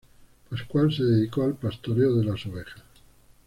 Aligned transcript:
Pascual 0.49 0.91
se 0.91 1.03
dedicó 1.03 1.43
al 1.43 1.53
pastoreo 1.53 2.15
de 2.15 2.23
las 2.25 2.43
ovejas. 2.47 2.81